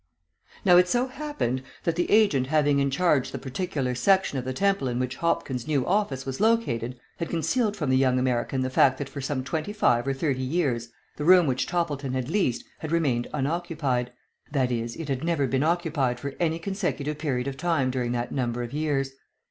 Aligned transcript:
Now 0.65 0.77
it 0.77 0.87
so 0.87 1.05
happened, 1.05 1.61
that 1.83 1.95
the 1.95 2.09
agent 2.09 2.47
having 2.47 2.79
in 2.79 2.89
charge 2.89 3.29
the 3.29 3.37
particular 3.37 3.93
section 3.93 4.39
of 4.39 4.45
the 4.45 4.51
Temple 4.51 4.87
in 4.87 4.97
which 4.97 5.17
Hopkins' 5.17 5.67
new 5.67 5.85
office 5.85 6.25
was 6.25 6.39
located, 6.41 6.99
had 7.19 7.29
concealed 7.29 7.77
from 7.77 7.91
the 7.91 7.97
young 7.97 8.17
American 8.17 8.61
the 8.61 8.71
fact 8.71 8.97
that 8.97 9.07
for 9.07 9.21
some 9.21 9.43
twenty 9.43 9.71
five 9.71 10.07
or 10.07 10.13
thirty 10.15 10.41
years, 10.41 10.89
the 11.17 11.23
room 11.23 11.45
which 11.45 11.67
Toppleton 11.67 12.13
had 12.13 12.31
leased 12.31 12.63
had 12.79 12.91
remained 12.91 13.27
unoccupied 13.31 14.11
that 14.51 14.71
is, 14.71 14.95
it 14.95 15.07
had 15.07 15.23
never 15.23 15.45
been 15.45 15.61
occupied 15.61 16.19
for 16.19 16.33
any 16.39 16.57
consecutive 16.57 17.19
period 17.19 17.47
of 17.47 17.55
time 17.55 17.91
during 17.91 18.11
that 18.13 18.31
number 18.31 18.63
of 18.63 18.73
years. 18.73 19.11